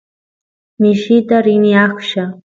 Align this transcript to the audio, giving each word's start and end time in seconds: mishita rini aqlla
mishita 0.79 1.35
rini 1.45 1.71
aqlla 1.83 2.25